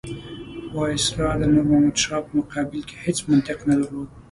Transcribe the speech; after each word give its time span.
وایسرا 0.75 1.29
د 1.39 1.41
نور 1.53 1.65
محمد 1.69 1.97
شاه 2.03 2.21
په 2.27 2.31
مقابل 2.39 2.81
کې 2.87 2.95
هېڅ 3.05 3.17
منطق 3.29 3.59
نه 3.69 3.75
درلود. 3.79 4.09